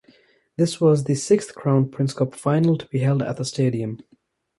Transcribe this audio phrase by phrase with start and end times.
[0.57, 3.99] This was the sixth Crown Prince Cup final to be held at the stadium.